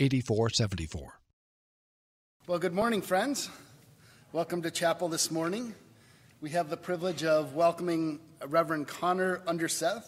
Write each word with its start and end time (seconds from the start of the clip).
8474. 0.00 1.20
Well, 2.46 2.58
good 2.58 2.72
morning, 2.72 3.02
friends. 3.02 3.50
Welcome 4.32 4.62
to 4.62 4.70
chapel 4.70 5.10
this 5.10 5.30
morning. 5.30 5.74
We 6.40 6.48
have 6.50 6.70
the 6.70 6.78
privilege 6.78 7.22
of 7.22 7.54
welcoming 7.54 8.18
Reverend 8.46 8.88
Connor 8.88 9.42
Underseth. 9.46 10.06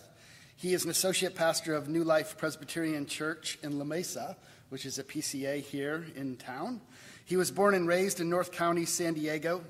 He 0.56 0.72
is 0.72 0.84
an 0.84 0.90
associate 0.90 1.34
pastor 1.34 1.74
of 1.74 1.90
New 1.90 2.04
Life 2.04 2.38
Presbyterian 2.38 3.04
Church 3.04 3.58
in 3.62 3.78
La 3.78 3.84
Mesa, 3.84 4.38
which 4.70 4.86
is 4.86 4.98
a 4.98 5.04
PCA 5.04 5.60
here 5.60 6.06
in 6.16 6.36
town. 6.36 6.80
He 7.26 7.36
was 7.36 7.50
born 7.50 7.74
and 7.74 7.86
raised 7.86 8.18
in 8.18 8.30
North 8.30 8.50
County, 8.50 8.86
San 8.86 9.12
Diego. 9.12 9.62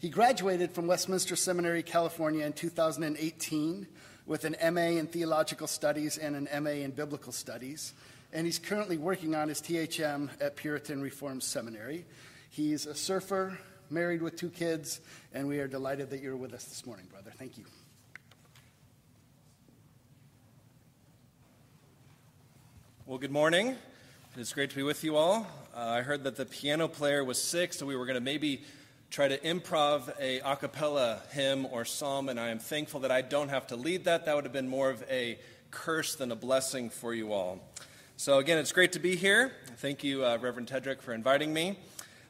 He 0.00 0.08
graduated 0.08 0.72
from 0.72 0.88
Westminster 0.88 1.36
Seminary, 1.36 1.84
California 1.84 2.44
in 2.44 2.54
2018 2.54 3.86
with 4.26 4.44
an 4.44 4.56
MA 4.74 4.98
in 4.98 5.06
Theological 5.06 5.68
Studies 5.68 6.18
and 6.18 6.34
an 6.34 6.64
MA 6.64 6.70
in 6.70 6.90
Biblical 6.90 7.32
Studies 7.32 7.94
and 8.32 8.46
he's 8.46 8.58
currently 8.58 8.96
working 8.96 9.34
on 9.34 9.48
his 9.48 9.60
THM 9.60 10.30
at 10.40 10.56
Puritan 10.56 11.02
Reformed 11.02 11.42
Seminary. 11.42 12.04
He's 12.50 12.86
a 12.86 12.94
surfer, 12.94 13.58
married 13.90 14.22
with 14.22 14.36
two 14.36 14.50
kids, 14.50 15.00
and 15.34 15.48
we 15.48 15.58
are 15.58 15.66
delighted 15.66 16.10
that 16.10 16.20
you're 16.20 16.36
with 16.36 16.54
us 16.54 16.64
this 16.64 16.86
morning, 16.86 17.06
brother. 17.10 17.32
Thank 17.38 17.58
you. 17.58 17.64
Well, 23.06 23.18
good 23.18 23.32
morning. 23.32 23.76
It's 24.36 24.52
great 24.52 24.70
to 24.70 24.76
be 24.76 24.84
with 24.84 25.02
you 25.02 25.16
all. 25.16 25.46
Uh, 25.74 25.80
I 25.80 26.02
heard 26.02 26.22
that 26.22 26.36
the 26.36 26.46
piano 26.46 26.86
player 26.86 27.24
was 27.24 27.42
sick, 27.42 27.72
so 27.72 27.84
we 27.84 27.96
were 27.96 28.06
going 28.06 28.14
to 28.14 28.20
maybe 28.20 28.62
try 29.10 29.26
to 29.26 29.38
improv 29.38 30.08
a 30.20 30.38
a 30.38 30.54
cappella 30.54 31.20
hymn 31.32 31.66
or 31.66 31.84
psalm, 31.84 32.28
and 32.28 32.38
I 32.38 32.50
am 32.50 32.60
thankful 32.60 33.00
that 33.00 33.10
I 33.10 33.22
don't 33.22 33.48
have 33.48 33.66
to 33.68 33.76
lead 33.76 34.04
that. 34.04 34.26
That 34.26 34.36
would 34.36 34.44
have 34.44 34.52
been 34.52 34.68
more 34.68 34.88
of 34.88 35.02
a 35.10 35.40
curse 35.72 36.14
than 36.14 36.30
a 36.30 36.36
blessing 36.36 36.90
for 36.90 37.12
you 37.12 37.32
all. 37.32 37.60
So, 38.20 38.38
again, 38.38 38.58
it's 38.58 38.72
great 38.72 38.92
to 38.92 38.98
be 38.98 39.16
here. 39.16 39.50
Thank 39.78 40.04
you, 40.04 40.26
uh, 40.26 40.36
Reverend 40.36 40.68
Tedrick, 40.68 41.00
for 41.00 41.14
inviting 41.14 41.54
me. 41.54 41.78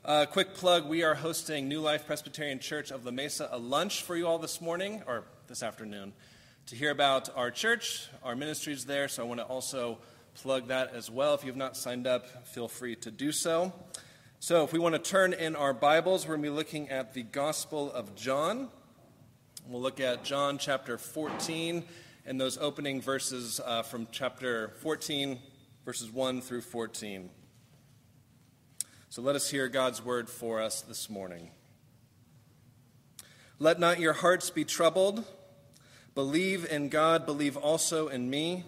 Uh, 0.05 0.25
quick 0.25 0.55
plug 0.55 0.89
we 0.89 1.03
are 1.03 1.17
hosting 1.17 1.67
New 1.67 1.81
Life 1.81 2.07
Presbyterian 2.07 2.61
Church 2.61 2.93
of 2.93 3.05
La 3.05 3.11
Mesa 3.11 3.49
a 3.51 3.59
lunch 3.59 4.05
for 4.05 4.17
you 4.17 4.25
all 4.25 4.39
this 4.39 4.61
morning, 4.61 5.03
or 5.09 5.25
this 5.49 5.65
afternoon, 5.65 6.13
to 6.67 6.77
hear 6.77 6.93
about 6.93 7.29
our 7.35 7.51
church, 7.51 8.07
our 8.23 8.37
ministries 8.37 8.85
there. 8.85 9.09
So, 9.09 9.25
I 9.25 9.27
want 9.27 9.41
to 9.41 9.47
also 9.47 9.99
plug 10.35 10.69
that 10.69 10.95
as 10.95 11.11
well. 11.11 11.35
If 11.35 11.43
you 11.43 11.49
have 11.49 11.57
not 11.57 11.77
signed 11.77 12.07
up, 12.07 12.47
feel 12.47 12.69
free 12.69 12.95
to 12.95 13.11
do 13.11 13.33
so. 13.33 13.73
So, 14.39 14.63
if 14.63 14.73
we 14.73 14.79
want 14.79 14.95
to 14.95 15.01
turn 15.01 15.33
in 15.33 15.57
our 15.57 15.75
Bibles, 15.75 16.25
we're 16.25 16.37
going 16.37 16.45
to 16.45 16.51
be 16.53 16.57
looking 16.57 16.89
at 16.91 17.15
the 17.15 17.25
Gospel 17.25 17.91
of 17.91 18.15
John. 18.15 18.69
We'll 19.67 19.83
look 19.83 19.99
at 19.99 20.23
John 20.23 20.57
chapter 20.57 20.99
14 20.99 21.83
and 22.27 22.41
those 22.41 22.59
opening 22.59 23.01
verses 23.01 23.61
uh, 23.65 23.83
from 23.83 24.07
chapter 24.13 24.69
14 24.83 25.41
verses 25.85 26.11
1 26.11 26.43
through 26.43 26.61
14. 26.61 27.31
So 29.09 29.23
let 29.23 29.35
us 29.35 29.51
hear 29.51 29.69
God's 29.69 30.05
word 30.05 30.29
for 30.29 30.61
us 30.61 30.83
this 30.83 31.09
morning. 31.09 31.51
Let 33.59 33.81
not 33.81 33.99
your 33.99 34.13
hearts 34.13 34.51
be 34.51 34.65
troubled. 34.65 35.25
Believe 36.15 36.71
in 36.71 36.91
God, 36.91 37.25
believe 37.25 37.57
also 37.57 38.09
in 38.09 38.29
me. 38.29 38.65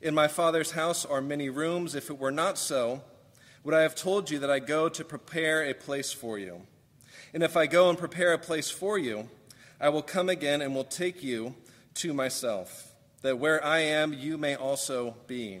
In 0.00 0.14
my 0.14 0.26
Father's 0.26 0.72
house 0.72 1.04
are 1.04 1.20
many 1.20 1.48
rooms. 1.48 1.94
If 1.94 2.08
it 2.08 2.18
were 2.18 2.32
not 2.32 2.56
so, 2.56 3.02
would 3.62 3.74
I 3.74 3.82
have 3.82 3.94
told 3.94 4.30
you 4.30 4.38
that 4.38 4.50
I 4.50 4.58
go 4.58 4.88
to 4.88 5.04
prepare 5.04 5.62
a 5.62 5.74
place 5.74 6.12
for 6.12 6.38
you? 6.38 6.62
And 7.34 7.42
if 7.42 7.56
I 7.56 7.66
go 7.66 7.90
and 7.90 7.98
prepare 7.98 8.32
a 8.32 8.38
place 8.38 8.70
for 8.70 8.98
you, 8.98 9.28
I 9.80 9.90
will 9.90 10.02
come 10.02 10.28
again 10.28 10.62
and 10.62 10.74
will 10.74 10.84
take 10.84 11.22
you 11.22 11.54
to 11.94 12.14
myself, 12.14 12.94
that 13.22 13.38
where 13.38 13.62
I 13.64 13.80
am, 13.80 14.12
you 14.12 14.38
may 14.38 14.54
also 14.54 15.14
be 15.26 15.60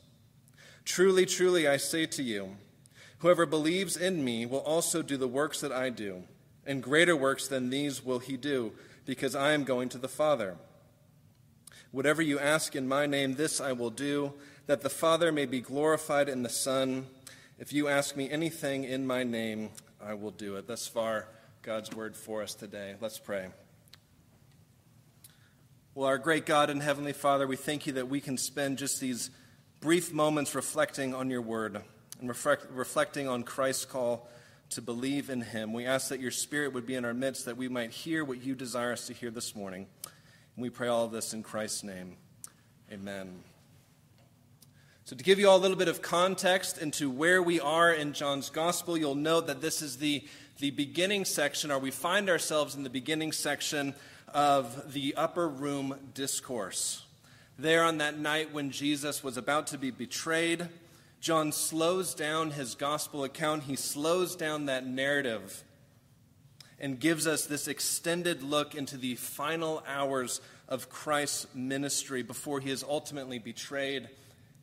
Truly, 0.91 1.25
truly, 1.25 1.69
I 1.69 1.77
say 1.77 2.05
to 2.07 2.21
you, 2.21 2.57
whoever 3.19 3.45
believes 3.45 3.95
in 3.95 4.25
me 4.25 4.45
will 4.45 4.59
also 4.59 5.01
do 5.01 5.15
the 5.15 5.25
works 5.25 5.61
that 5.61 5.71
I 5.71 5.89
do, 5.89 6.23
and 6.65 6.83
greater 6.83 7.15
works 7.15 7.47
than 7.47 7.69
these 7.69 8.03
will 8.03 8.19
he 8.19 8.35
do, 8.35 8.73
because 9.05 9.33
I 9.33 9.53
am 9.53 9.63
going 9.63 9.87
to 9.87 9.97
the 9.97 10.09
Father. 10.09 10.57
Whatever 11.91 12.21
you 12.21 12.39
ask 12.39 12.75
in 12.75 12.89
my 12.89 13.05
name, 13.05 13.35
this 13.35 13.61
I 13.61 13.71
will 13.71 13.89
do, 13.89 14.33
that 14.65 14.81
the 14.81 14.89
Father 14.89 15.31
may 15.31 15.45
be 15.45 15.61
glorified 15.61 16.27
in 16.27 16.43
the 16.43 16.49
Son. 16.49 17.05
If 17.57 17.71
you 17.71 17.87
ask 17.87 18.17
me 18.17 18.29
anything 18.29 18.83
in 18.83 19.07
my 19.07 19.23
name, 19.23 19.69
I 20.05 20.15
will 20.15 20.31
do 20.31 20.57
it. 20.57 20.67
Thus 20.67 20.87
far, 20.87 21.29
God's 21.61 21.95
word 21.95 22.17
for 22.17 22.43
us 22.43 22.53
today. 22.53 22.95
Let's 22.99 23.17
pray. 23.17 23.47
Well, 25.95 26.09
our 26.09 26.17
great 26.17 26.45
God 26.45 26.69
and 26.69 26.83
Heavenly 26.83 27.13
Father, 27.13 27.47
we 27.47 27.55
thank 27.55 27.87
you 27.87 27.93
that 27.93 28.09
we 28.09 28.19
can 28.19 28.37
spend 28.37 28.77
just 28.77 28.99
these 28.99 29.29
brief 29.81 30.13
moments 30.13 30.53
reflecting 30.53 31.15
on 31.15 31.31
your 31.31 31.41
word 31.41 31.81
and 32.19 32.29
reflect, 32.29 32.67
reflecting 32.71 33.27
on 33.27 33.41
Christ's 33.41 33.85
call 33.85 34.29
to 34.69 34.81
believe 34.81 35.31
in 35.31 35.41
him. 35.41 35.73
We 35.73 35.87
ask 35.87 36.09
that 36.09 36.19
your 36.19 36.31
spirit 36.31 36.73
would 36.73 36.85
be 36.85 36.93
in 36.93 37.03
our 37.03 37.15
midst, 37.15 37.45
that 37.45 37.57
we 37.57 37.67
might 37.67 37.89
hear 37.89 38.23
what 38.23 38.43
you 38.43 38.53
desire 38.53 38.93
us 38.93 39.07
to 39.07 39.13
hear 39.13 39.31
this 39.31 39.55
morning. 39.55 39.87
And 40.55 40.63
we 40.63 40.69
pray 40.69 40.87
all 40.87 41.05
of 41.05 41.11
this 41.11 41.33
in 41.33 41.41
Christ's 41.41 41.83
name. 41.83 42.15
Amen. 42.91 43.39
So, 45.05 45.15
to 45.15 45.23
give 45.23 45.39
you 45.39 45.49
all 45.49 45.57
a 45.57 45.59
little 45.59 45.75
bit 45.75 45.87
of 45.87 46.01
context 46.01 46.77
into 46.77 47.09
where 47.09 47.41
we 47.41 47.59
are 47.59 47.91
in 47.91 48.13
John's 48.13 48.51
gospel, 48.51 48.95
you'll 48.97 49.15
note 49.15 49.47
that 49.47 49.61
this 49.61 49.81
is 49.81 49.97
the, 49.97 50.23
the 50.59 50.69
beginning 50.69 51.25
section, 51.25 51.71
or 51.71 51.79
we 51.79 51.91
find 51.91 52.29
ourselves 52.29 52.75
in 52.75 52.83
the 52.83 52.89
beginning 52.89 53.31
section 53.31 53.95
of 54.33 54.93
the 54.93 55.15
upper 55.15 55.49
room 55.49 55.95
discourse. 56.13 57.03
There 57.61 57.83
on 57.83 57.99
that 57.99 58.17
night 58.17 58.51
when 58.55 58.71
Jesus 58.71 59.23
was 59.23 59.37
about 59.37 59.67
to 59.67 59.77
be 59.77 59.91
betrayed, 59.91 60.67
John 61.19 61.51
slows 61.51 62.15
down 62.15 62.49
his 62.49 62.73
gospel 62.73 63.23
account. 63.23 63.65
He 63.65 63.75
slows 63.75 64.35
down 64.35 64.65
that 64.65 64.87
narrative 64.87 65.63
and 66.79 66.99
gives 66.99 67.27
us 67.27 67.45
this 67.45 67.67
extended 67.67 68.41
look 68.41 68.73
into 68.73 68.97
the 68.97 69.13
final 69.13 69.83
hours 69.87 70.41
of 70.67 70.89
Christ's 70.89 71.45
ministry 71.53 72.23
before 72.23 72.59
he 72.59 72.71
is 72.71 72.83
ultimately 72.83 73.37
betrayed 73.37 74.09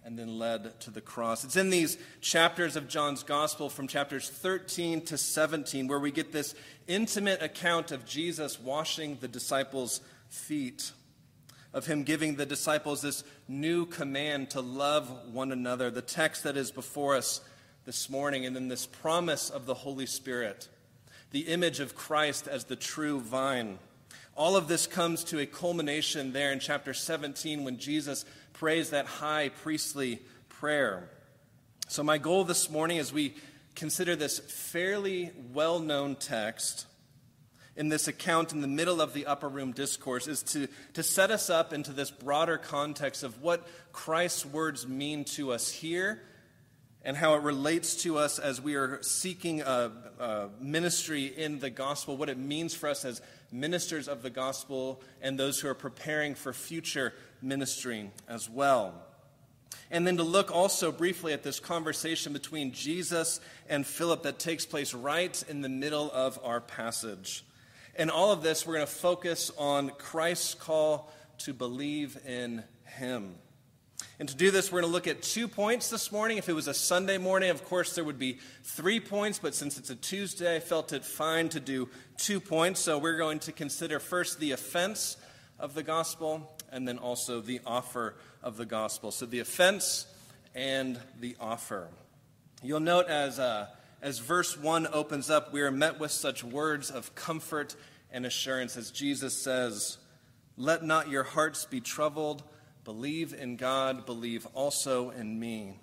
and 0.04 0.18
then 0.18 0.36
led 0.36 0.80
to 0.80 0.90
the 0.90 1.00
cross. 1.00 1.44
It's 1.44 1.54
in 1.54 1.70
these 1.70 1.98
chapters 2.20 2.74
of 2.74 2.88
John's 2.88 3.22
gospel 3.22 3.70
from 3.70 3.86
chapters 3.86 4.28
13 4.28 5.02
to 5.02 5.16
17 5.16 5.86
where 5.86 6.00
we 6.00 6.10
get 6.10 6.32
this 6.32 6.56
intimate 6.88 7.42
account 7.42 7.92
of 7.92 8.04
Jesus 8.04 8.58
washing 8.58 9.18
the 9.20 9.28
disciples' 9.28 10.00
feet 10.30 10.90
of 11.78 11.86
him 11.86 12.02
giving 12.02 12.34
the 12.34 12.44
disciples 12.44 13.00
this 13.00 13.22
new 13.46 13.86
command 13.86 14.50
to 14.50 14.60
love 14.60 15.32
one 15.32 15.52
another. 15.52 15.90
The 15.92 16.02
text 16.02 16.42
that 16.42 16.56
is 16.56 16.72
before 16.72 17.14
us 17.14 17.40
this 17.86 18.10
morning, 18.10 18.44
and 18.44 18.54
then 18.54 18.66
this 18.66 18.84
promise 18.84 19.48
of 19.48 19.64
the 19.64 19.74
Holy 19.74 20.04
Spirit, 20.04 20.68
the 21.30 21.42
image 21.42 21.78
of 21.78 21.94
Christ 21.94 22.48
as 22.48 22.64
the 22.64 22.74
true 22.74 23.20
vine. 23.20 23.78
All 24.36 24.56
of 24.56 24.66
this 24.66 24.88
comes 24.88 25.22
to 25.24 25.38
a 25.38 25.46
culmination 25.46 26.32
there 26.32 26.50
in 26.50 26.58
chapter 26.58 26.92
17 26.92 27.62
when 27.62 27.78
Jesus 27.78 28.24
prays 28.54 28.90
that 28.90 29.06
high 29.06 29.48
priestly 29.48 30.20
prayer. 30.48 31.08
So, 31.86 32.02
my 32.02 32.18
goal 32.18 32.42
this 32.42 32.68
morning 32.68 32.98
as 32.98 33.12
we 33.12 33.36
consider 33.76 34.16
this 34.16 34.40
fairly 34.40 35.30
well 35.52 35.78
known 35.78 36.16
text 36.16 36.86
in 37.78 37.88
this 37.88 38.08
account 38.08 38.52
in 38.52 38.60
the 38.60 38.66
middle 38.66 39.00
of 39.00 39.14
the 39.14 39.24
upper 39.24 39.48
room 39.48 39.70
discourse 39.70 40.26
is 40.26 40.42
to, 40.42 40.66
to 40.94 41.02
set 41.04 41.30
us 41.30 41.48
up 41.48 41.72
into 41.72 41.92
this 41.92 42.10
broader 42.10 42.58
context 42.58 43.22
of 43.22 43.40
what 43.40 43.66
Christ's 43.92 44.44
words 44.44 44.86
mean 44.86 45.24
to 45.24 45.52
us 45.52 45.70
here 45.70 46.20
and 47.04 47.16
how 47.16 47.36
it 47.36 47.42
relates 47.42 48.02
to 48.02 48.18
us 48.18 48.40
as 48.40 48.60
we 48.60 48.74
are 48.74 49.00
seeking 49.02 49.60
a, 49.60 49.92
a, 50.18 50.48
ministry 50.60 51.26
in 51.26 51.60
the 51.60 51.70
gospel, 51.70 52.16
what 52.16 52.28
it 52.28 52.36
means 52.36 52.74
for 52.74 52.88
us 52.88 53.04
as 53.04 53.22
ministers 53.52 54.08
of 54.08 54.22
the 54.22 54.30
gospel 54.30 55.00
and 55.22 55.38
those 55.38 55.60
who 55.60 55.68
are 55.68 55.74
preparing 55.74 56.34
for 56.34 56.52
future 56.52 57.14
ministry 57.40 58.10
as 58.28 58.50
well. 58.50 58.92
And 59.88 60.04
then 60.04 60.16
to 60.16 60.24
look 60.24 60.50
also 60.50 60.90
briefly 60.90 61.32
at 61.32 61.44
this 61.44 61.60
conversation 61.60 62.32
between 62.32 62.72
Jesus 62.72 63.40
and 63.68 63.86
Philip 63.86 64.24
that 64.24 64.40
takes 64.40 64.66
place 64.66 64.92
right 64.94 65.42
in 65.48 65.60
the 65.60 65.68
middle 65.68 66.10
of 66.10 66.40
our 66.42 66.60
passage. 66.60 67.44
In 67.98 68.10
all 68.10 68.30
of 68.30 68.44
this, 68.44 68.64
we're 68.64 68.74
going 68.74 68.86
to 68.86 68.92
focus 68.92 69.50
on 69.58 69.90
Christ's 69.90 70.54
call 70.54 71.10
to 71.38 71.52
believe 71.52 72.16
in 72.24 72.62
Him. 72.84 73.34
And 74.20 74.28
to 74.28 74.36
do 74.36 74.52
this, 74.52 74.70
we're 74.70 74.82
going 74.82 74.92
to 74.92 74.94
look 74.94 75.08
at 75.08 75.20
two 75.20 75.48
points 75.48 75.90
this 75.90 76.12
morning. 76.12 76.38
If 76.38 76.48
it 76.48 76.52
was 76.52 76.68
a 76.68 76.74
Sunday 76.74 77.18
morning, 77.18 77.50
of 77.50 77.64
course, 77.64 77.96
there 77.96 78.04
would 78.04 78.18
be 78.18 78.38
three 78.62 79.00
points, 79.00 79.40
but 79.40 79.52
since 79.52 79.78
it's 79.78 79.90
a 79.90 79.96
Tuesday, 79.96 80.54
I 80.54 80.60
felt 80.60 80.92
it 80.92 81.04
fine 81.04 81.48
to 81.48 81.58
do 81.58 81.88
two 82.16 82.38
points. 82.38 82.78
So 82.78 82.98
we're 82.98 83.18
going 83.18 83.40
to 83.40 83.52
consider 83.52 83.98
first 83.98 84.38
the 84.38 84.52
offense 84.52 85.16
of 85.58 85.74
the 85.74 85.82
gospel 85.82 86.56
and 86.70 86.86
then 86.86 86.98
also 86.98 87.40
the 87.40 87.60
offer 87.66 88.14
of 88.44 88.56
the 88.56 88.66
gospel. 88.66 89.10
So 89.10 89.26
the 89.26 89.40
offense 89.40 90.06
and 90.54 91.00
the 91.18 91.34
offer. 91.40 91.88
You'll 92.62 92.78
note 92.78 93.08
as 93.08 93.40
uh, 93.40 93.66
as 94.00 94.18
verse 94.18 94.56
1 94.56 94.88
opens 94.92 95.28
up, 95.28 95.52
we 95.52 95.60
are 95.62 95.70
met 95.70 95.98
with 95.98 96.12
such 96.12 96.44
words 96.44 96.90
of 96.90 97.14
comfort 97.14 97.74
and 98.12 98.24
assurance 98.24 98.76
as 98.76 98.90
Jesus 98.90 99.34
says, 99.34 99.98
Let 100.56 100.84
not 100.84 101.08
your 101.08 101.24
hearts 101.24 101.64
be 101.64 101.80
troubled. 101.80 102.42
Believe 102.84 103.34
in 103.34 103.56
God, 103.56 104.06
believe 104.06 104.46
also 104.54 105.10
in 105.10 105.38
me. 105.38 105.78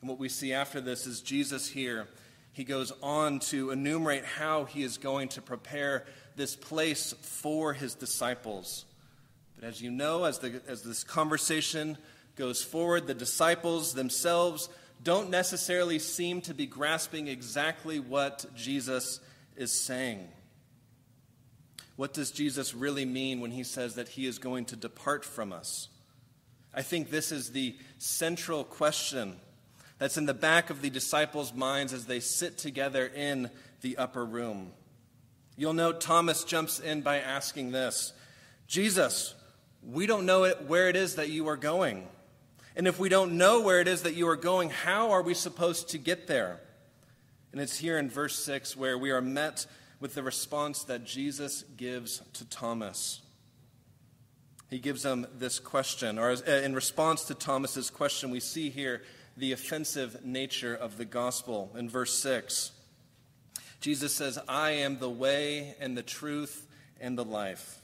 And 0.00 0.10
what 0.10 0.18
we 0.18 0.28
see 0.28 0.52
after 0.52 0.80
this 0.80 1.06
is 1.06 1.20
Jesus 1.20 1.68
here. 1.68 2.08
He 2.52 2.64
goes 2.64 2.92
on 3.02 3.38
to 3.40 3.70
enumerate 3.70 4.24
how 4.24 4.64
he 4.64 4.82
is 4.82 4.98
going 4.98 5.28
to 5.28 5.42
prepare 5.42 6.04
this 6.36 6.56
place 6.56 7.14
for 7.20 7.74
his 7.74 7.94
disciples. 7.94 8.86
But 9.54 9.68
as 9.68 9.80
you 9.80 9.90
know, 9.90 10.24
as, 10.24 10.38
the, 10.40 10.60
as 10.66 10.82
this 10.82 11.04
conversation 11.04 11.96
goes 12.34 12.62
forward, 12.62 13.06
the 13.06 13.14
disciples 13.14 13.94
themselves 13.94 14.68
don't 15.02 15.30
necessarily 15.30 15.98
seem 15.98 16.40
to 16.42 16.54
be 16.54 16.66
grasping 16.66 17.28
exactly 17.28 18.00
what 18.00 18.46
Jesus 18.54 19.20
is 19.56 19.72
saying. 19.72 20.28
What 21.96 22.12
does 22.12 22.30
Jesus 22.30 22.74
really 22.74 23.04
mean 23.04 23.40
when 23.40 23.50
he 23.50 23.64
says 23.64 23.94
that 23.94 24.08
he 24.08 24.26
is 24.26 24.38
going 24.38 24.66
to 24.66 24.76
depart 24.76 25.24
from 25.24 25.52
us? 25.52 25.88
I 26.74 26.82
think 26.82 27.10
this 27.10 27.32
is 27.32 27.52
the 27.52 27.76
central 27.98 28.62
question 28.62 29.36
that's 29.98 30.18
in 30.18 30.26
the 30.26 30.34
back 30.34 30.68
of 30.68 30.82
the 30.82 30.90
disciples' 30.90 31.54
minds 31.54 31.94
as 31.94 32.04
they 32.04 32.20
sit 32.20 32.58
together 32.58 33.06
in 33.06 33.50
the 33.80 33.96
upper 33.96 34.24
room. 34.24 34.72
You'll 35.56 35.72
note 35.72 36.02
Thomas 36.02 36.44
jumps 36.44 36.80
in 36.80 37.00
by 37.00 37.20
asking 37.20 37.72
this 37.72 38.12
Jesus, 38.66 39.34
we 39.82 40.06
don't 40.06 40.26
know 40.26 40.50
where 40.66 40.88
it 40.88 40.96
is 40.96 41.14
that 41.14 41.30
you 41.30 41.48
are 41.48 41.56
going. 41.56 42.06
And 42.76 42.86
if 42.86 42.98
we 42.98 43.08
don't 43.08 43.38
know 43.38 43.62
where 43.62 43.80
it 43.80 43.88
is 43.88 44.02
that 44.02 44.14
you 44.14 44.28
are 44.28 44.36
going, 44.36 44.68
how 44.68 45.12
are 45.12 45.22
we 45.22 45.32
supposed 45.32 45.88
to 45.90 45.98
get 45.98 46.26
there? 46.26 46.60
And 47.50 47.60
it's 47.60 47.78
here 47.78 47.98
in 47.98 48.10
verse 48.10 48.38
6 48.44 48.76
where 48.76 48.98
we 48.98 49.10
are 49.10 49.22
met 49.22 49.66
with 49.98 50.14
the 50.14 50.22
response 50.22 50.84
that 50.84 51.04
Jesus 51.04 51.64
gives 51.76 52.20
to 52.34 52.44
Thomas. 52.44 53.22
He 54.68 54.78
gives 54.78 55.06
him 55.06 55.26
this 55.38 55.58
question, 55.58 56.18
or 56.18 56.32
uh, 56.32 56.50
in 56.50 56.74
response 56.74 57.24
to 57.24 57.34
Thomas's 57.34 57.88
question, 57.88 58.30
we 58.30 58.40
see 58.40 58.68
here 58.68 59.02
the 59.36 59.52
offensive 59.52 60.24
nature 60.24 60.74
of 60.74 60.98
the 60.98 61.04
gospel 61.06 61.72
in 61.78 61.88
verse 61.88 62.12
6. 62.18 62.72
Jesus 63.80 64.12
says, 64.12 64.38
I 64.48 64.70
am 64.70 64.98
the 64.98 65.08
way 65.08 65.76
and 65.80 65.96
the 65.96 66.02
truth 66.02 66.66
and 67.00 67.16
the 67.16 67.24
life. 67.24 67.80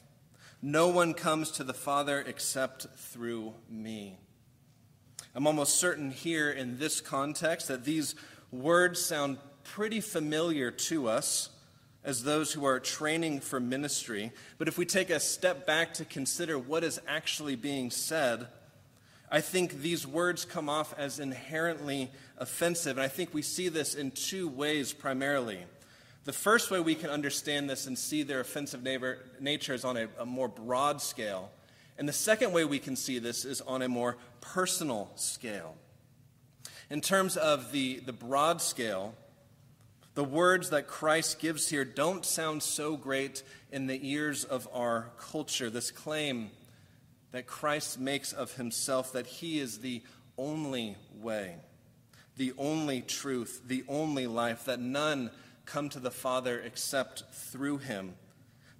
No 0.61 0.89
one 0.89 1.15
comes 1.15 1.50
to 1.53 1.65
the 1.65 1.75
Father 1.75 2.23
except 2.27 2.87
through 2.97 3.55
me. 3.71 4.19
I'm 5.34 5.46
almost 5.46 5.79
certain 5.79 6.11
here 6.11 6.50
in 6.50 6.79
this 6.79 7.00
context 7.00 7.69
that 7.69 7.84
these 7.84 8.14
words 8.50 9.00
sound 9.00 9.38
pretty 9.64 10.00
familiar 10.00 10.70
to 10.70 11.08
us 11.08 11.49
as 12.05 12.25
those 12.25 12.52
who 12.52 12.64
are 12.64 12.81
training 12.81 13.40
for 13.40 13.61
ministry. 13.61 14.32
But 14.58 14.69
if 14.69 14.76
we 14.76 14.84
take 14.84 15.08
a 15.08 15.20
step 15.20 15.67
back 15.67 15.94
to 15.94 16.05
consider 16.05 16.58
what 16.58 16.84
is 16.84 17.00
actually 17.06 17.56
being 17.56 17.90
said, 17.90 18.49
I 19.31 19.40
think 19.40 19.81
these 19.81 20.06
words 20.06 20.44
come 20.44 20.69
off 20.69 20.93
as 20.99 21.19
inherently 21.19 22.11
offensive. 22.37 22.99
And 22.99 23.05
I 23.05 23.08
think 23.08 23.32
we 23.32 23.40
see 23.40 23.69
this 23.69 23.94
in 23.94 24.11
two 24.11 24.49
ways 24.49 24.93
primarily. 24.93 25.61
The 26.25 26.32
first 26.32 26.70
way 26.70 26.81
we 26.81 26.94
can 26.94 27.08
understand 27.08 27.70
this 27.70 27.87
and 27.87 27.99
see 27.99 28.23
their 28.23 28.40
offensive 28.40 28.87
nature 29.40 29.73
is 29.75 29.84
on 29.84 29.96
a, 29.96 30.08
a 30.19 30.26
more 30.26 30.49
broad 30.49 31.00
scale. 31.00 31.50
And 31.99 32.09
the 32.09 32.12
second 32.12 32.53
way 32.53 32.65
we 32.65 32.79
can 32.79 32.97
see 32.97 33.19
this 33.19 33.44
is 33.44 33.61
on 33.61 33.83
a 33.83 33.89
more 33.89 34.17
personal 34.41 35.11
scale. 35.17 35.77
In 36.91 37.00
terms 37.00 37.37
of 37.37 37.73
the, 37.73 38.00
the 38.00 38.12
broad 38.12 38.61
scale, 38.61 39.15
the 40.15 40.25
words 40.25 40.71
that 40.71 40.87
Christ 40.87 41.39
gives 41.39 41.69
here 41.69 41.85
don't 41.85 42.25
sound 42.25 42.62
so 42.62 42.97
great 42.97 43.43
in 43.71 43.87
the 43.87 43.99
ears 44.11 44.44
of 44.44 44.69
our 44.73 45.11
culture. 45.19 45.71
This 45.71 45.91
claim 45.91 46.50
that 47.31 47.47
Christ 47.47 47.99
makes 47.99 48.33
of 48.33 48.55
himself 48.55 49.12
that 49.12 49.27
he 49.27 49.59
is 49.59 49.79
the 49.79 50.03
only 50.37 50.97
way, 51.21 51.56
the 52.37 52.53
only 52.59 53.00
truth, 53.00 53.62
the 53.67 53.85
only 53.89 54.27
life, 54.27 54.67
that 54.67 54.81
none 54.81 55.31
come 55.65 55.89
to 55.89 56.00
the 56.00 56.11
Father 56.11 56.61
except 56.61 57.25
through 57.33 57.79
him, 57.79 58.15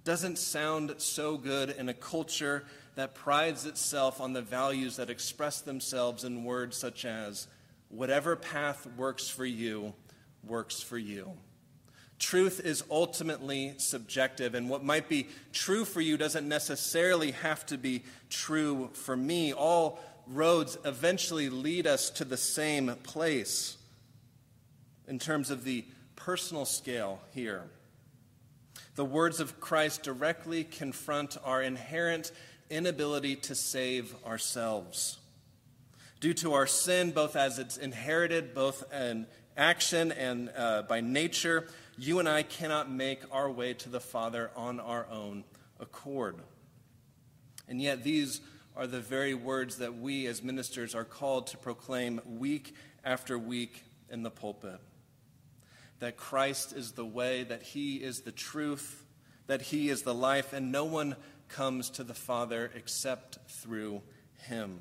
doesn't 0.03 0.37
sound 0.37 0.95
so 0.97 1.37
good 1.37 1.71
in 1.71 1.89
a 1.89 1.93
culture 1.93 2.63
that 2.95 3.15
prides 3.15 3.65
itself 3.65 4.21
on 4.21 4.33
the 4.33 4.41
values 4.41 4.97
that 4.97 5.09
express 5.09 5.61
themselves 5.61 6.23
in 6.23 6.43
words 6.43 6.77
such 6.77 7.05
as, 7.05 7.47
whatever 7.89 8.35
path 8.35 8.87
works 8.97 9.27
for 9.27 9.45
you, 9.45 9.93
works 10.45 10.81
for 10.81 10.97
you. 10.97 11.31
Truth 12.19 12.61
is 12.63 12.83
ultimately 12.89 13.73
subjective, 13.77 14.55
and 14.55 14.69
what 14.69 14.83
might 14.83 15.09
be 15.09 15.27
true 15.51 15.83
for 15.83 16.01
you 16.01 16.17
doesn't 16.17 16.47
necessarily 16.47 17.31
have 17.31 17.65
to 17.65 17.77
be 17.77 18.03
true 18.29 18.89
for 18.93 19.17
me. 19.17 19.53
All 19.53 19.99
roads 20.27 20.77
eventually 20.85 21.49
lead 21.49 21.85
us 21.85 22.09
to 22.11 22.25
the 22.25 22.37
same 22.37 22.95
place 23.03 23.77
in 25.07 25.19
terms 25.19 25.49
of 25.49 25.63
the 25.63 25.83
personal 26.15 26.65
scale 26.65 27.19
here. 27.33 27.63
The 28.95 29.03
words 29.03 29.39
of 29.39 29.59
Christ 29.59 30.03
directly 30.03 30.63
confront 30.63 31.37
our 31.43 31.61
inherent 31.61 32.31
inability 32.73 33.35
to 33.35 33.55
save 33.55 34.15
ourselves. 34.25 35.19
Due 36.19 36.33
to 36.33 36.53
our 36.53 36.67
sin, 36.67 37.11
both 37.11 37.35
as 37.35 37.59
it's 37.59 37.77
inherited, 37.77 38.53
both 38.53 38.83
in 38.93 39.27
action 39.55 40.11
and 40.11 40.49
uh, 40.55 40.81
by 40.83 41.01
nature, 41.01 41.67
you 41.97 42.19
and 42.19 42.27
I 42.27 42.43
cannot 42.43 42.89
make 42.89 43.21
our 43.31 43.49
way 43.49 43.73
to 43.75 43.89
the 43.89 43.99
Father 43.99 44.51
on 44.55 44.79
our 44.79 45.05
own 45.11 45.43
accord. 45.79 46.37
And 47.67 47.81
yet, 47.81 48.03
these 48.03 48.41
are 48.75 48.87
the 48.87 48.99
very 48.99 49.33
words 49.33 49.77
that 49.77 49.97
we 49.97 50.25
as 50.27 50.41
ministers 50.41 50.95
are 50.95 51.03
called 51.03 51.47
to 51.47 51.57
proclaim 51.57 52.21
week 52.25 52.75
after 53.03 53.37
week 53.37 53.83
in 54.09 54.23
the 54.23 54.31
pulpit 54.31 54.79
that 56.03 56.17
Christ 56.17 56.73
is 56.73 56.91
the 56.91 57.05
way, 57.05 57.43
that 57.43 57.63
He 57.63 57.95
is 57.95 58.21
the 58.21 58.31
truth, 58.33 59.05
that 59.47 59.61
He 59.61 59.89
is 59.89 60.01
the 60.01 60.13
life, 60.13 60.51
and 60.51 60.69
no 60.69 60.83
one 60.83 61.15
comes 61.53 61.89
to 61.91 62.03
the 62.03 62.13
Father 62.13 62.71
except 62.75 63.37
through 63.47 64.01
him. 64.47 64.79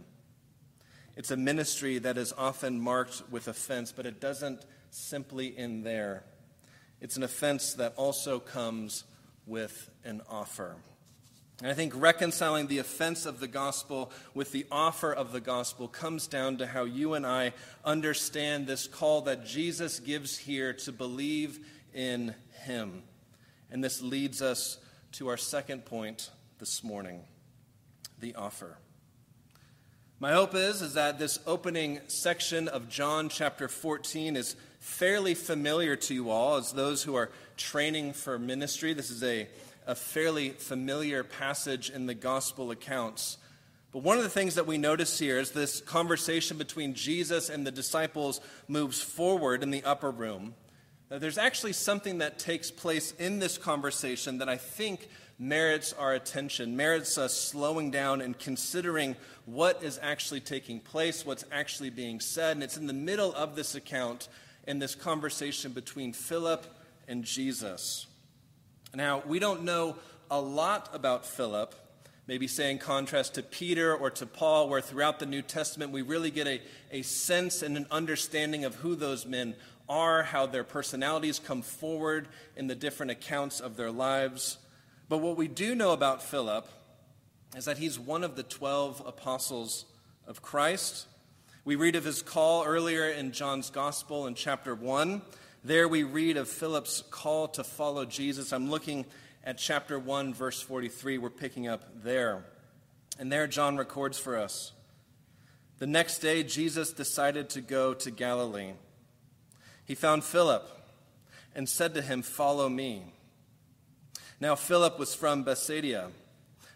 It's 1.17 1.31
a 1.31 1.37
ministry 1.37 1.99
that 1.99 2.17
is 2.17 2.33
often 2.37 2.81
marked 2.81 3.23
with 3.31 3.47
offense, 3.47 3.93
but 3.93 4.07
it 4.07 4.21
doesn't 4.21 4.65
simply 4.91 5.57
end 5.57 5.85
there. 5.85 6.25
It's 7.01 7.17
an 7.17 7.23
offense 7.23 7.75
that 7.75 7.95
also 7.97 8.41
comes 8.41 9.05
with 9.47 9.91
an 10.05 10.23
offer. 10.31 10.77
And 11.61 11.71
I 11.71 11.75
think 11.75 11.93
reconciling 11.95 12.67
the 12.67 12.79
offense 12.79 13.27
of 13.27 13.39
the 13.39 13.47
gospel 13.47 14.11
with 14.35 14.51
the 14.53 14.67
offer 14.73 15.13
of 15.13 15.33
the 15.33 15.41
gospel 15.41 15.89
comes 15.89 16.27
down 16.27 16.57
to 16.57 16.67
how 16.67 16.85
you 16.85 17.15
and 17.15 17.27
I 17.27 17.53
understand 17.85 18.67
this 18.67 18.87
call 18.87 19.21
that 19.23 19.45
Jesus 19.45 20.01
gives 20.01 20.39
here 20.39 20.73
to 20.73 20.93
believe 20.93 21.61
in 21.93 22.35
him. 22.65 23.03
And 23.71 23.85
this 23.85 24.01
leads 24.01 24.41
us 24.41 24.79
to 25.13 25.29
our 25.29 25.37
second 25.37 25.85
point 25.85 26.31
this 26.63 26.85
morning 26.85 27.25
the 28.21 28.37
offer. 28.37 28.79
My 30.21 30.31
hope 30.31 30.55
is, 30.55 30.81
is 30.81 30.95
that 30.95 31.19
this 31.19 31.41
opening 31.45 31.99
section 32.07 32.69
of 32.69 32.89
John 32.89 33.29
chapter 33.29 33.67
14 33.67 34.37
is 34.37 34.55
fairly 34.79 35.35
familiar 35.35 35.97
to 35.97 36.15
you 36.15 36.31
all 36.31 36.59
as 36.59 36.71
those 36.71 37.03
who 37.03 37.17
are 37.17 37.33
training 37.57 38.13
for 38.13 38.39
ministry. 38.39 38.93
This 38.93 39.11
is 39.11 39.25
a 39.25 39.49
a 39.89 39.97
fairly 39.97 40.51
familiar 40.51 41.25
passage 41.25 41.91
in 41.91 42.07
the 42.07 42.15
gospel 42.15 42.71
accounts. 42.71 43.39
But 43.91 44.05
one 44.05 44.19
of 44.19 44.23
the 44.23 44.31
things 44.31 44.55
that 44.55 44.69
we 44.69 44.79
notice 44.79 45.19
here 45.19 45.41
is 45.41 45.51
this 45.51 45.81
conversation 45.81 46.59
between 46.59 46.95
Jesus 46.95 47.49
and 47.49 47.67
the 47.67 47.73
disciples 47.73 48.41
moves 48.69 49.03
forward 49.03 49.65
in 49.65 49.73
the 49.73 49.83
upper 49.83 50.13
room. 50.13 50.55
Now, 51.11 51.19
there's 51.19 51.39
actually 51.39 51.73
something 51.73 52.19
that 52.19 52.39
takes 52.39 52.71
place 52.71 53.11
in 53.19 53.41
this 53.41 53.59
conversation 53.59 54.39
that 54.39 54.49
I 54.49 54.59
think 54.59 55.09
merits 55.43 55.93
our 55.93 56.15
attention, 56.15 56.77
merits 56.77 57.19
us 57.19 57.35
slowing 57.35 57.91
down 57.91 58.21
and 58.21 58.39
considering 58.39 59.17
what 59.45 59.83
is 59.83 59.99
actually 60.01 60.41
taking 60.41 60.79
place, 60.79 61.27
what's 61.27 61.45
actually 61.51 61.91
being 61.91 62.21
said. 62.21 62.57
And 62.57 62.63
it's 62.63 62.77
in 62.77 62.87
the 62.87 62.93
middle 62.93 63.35
of 63.35 63.57
this 63.57 63.75
account 63.75 64.29
in 64.67 64.79
this 64.79 64.95
conversation 64.95 65.73
between 65.73 66.13
Philip 66.13 66.65
and 67.09 67.25
Jesus. 67.25 68.07
Now, 68.95 69.23
we 69.27 69.41
don't 69.41 69.65
know 69.65 69.97
a 70.31 70.41
lot 70.41 70.91
about 70.93 71.27
Philip, 71.27 71.75
maybe 72.29 72.47
say 72.47 72.71
in 72.71 72.79
contrast 72.79 73.35
to 73.35 73.43
Peter 73.43 73.95
or 73.95 74.11
to 74.11 74.27
Paul, 74.27 74.69
where 74.69 74.81
throughout 74.81 75.19
the 75.19 75.27
New 75.27 75.43
Testament 75.43 75.91
we 75.91 76.03
really 76.03 76.31
get 76.31 76.47
a, 76.47 76.61
a 76.93 77.03
sense 77.03 77.63
and 77.63 77.77
an 77.77 77.87
understanding 77.91 78.65
of 78.65 78.77
who 78.77 78.95
those 78.95 79.27
men 79.27 79.57
are, 79.89 80.23
how 80.23 80.47
their 80.47 80.63
personalities 80.63 81.41
come 81.41 81.63
forward 81.63 82.29
in 82.57 82.69
the 82.69 82.77
different 82.77 83.11
accounts 83.11 83.59
of 83.59 83.77
their 83.77 83.91
lives. 83.91 84.59
But 85.13 85.19
what 85.19 85.37
we 85.37 85.47
do 85.47 85.75
know 85.75 85.93
about 85.93 86.23
Philip 86.23 86.67
is 87.55 87.67
that 87.67 87.77
he's 87.77 87.99
one 87.99 88.25
of 88.25 88.35
the 88.35 88.43
12 88.43 89.03
apostles 89.05 89.85
of 90.27 90.41
Christ. 90.41 91.07
We 91.67 91.77
read 91.77 91.97
of 91.97 92.05
his 92.05 92.23
call 92.23 92.65
earlier 92.65 93.11
in 93.11 93.33
John's 93.33 93.69
Gospel 93.69 94.27
in 94.27 94.35
chapter 94.35 94.75
1. 94.75 95.21
There 95.65 95.87
we 95.87 96.03
read 96.03 96.39
of 96.39 96.49
Philip's 96.49 97.05
call 97.11 97.47
to 97.49 97.63
follow 97.63 98.07
Jesus. 98.07 98.55
I'm 98.55 98.71
looking 98.71 99.05
at 99.45 99.59
chapter 99.59 99.99
1, 99.99 100.33
verse 100.33 100.63
43. 100.63 101.19
We're 101.19 101.29
picking 101.29 101.69
up 101.69 102.03
there. 102.03 102.47
And 103.19 103.31
there 103.31 103.47
John 103.47 103.77
records 103.77 104.19
for 104.19 104.39
us. 104.39 104.73
The 105.77 105.87
next 105.87 106.21
day, 106.21 106.43
Jesus 106.43 106.91
decided 106.91 107.51
to 107.51 107.61
go 107.61 107.93
to 107.93 108.11
Galilee. 108.11 108.73
He 109.85 109.95
found 109.95 110.25
Philip 110.25 110.67
and 111.55 111.69
said 111.69 111.93
to 111.93 112.01
him, 112.01 112.23
Follow 112.23 112.71
me. 112.71 113.13
Now, 114.43 114.57
Philip 114.57 114.99
was 114.99 115.15
from 115.15 115.45
Bethsaida, 115.45 116.11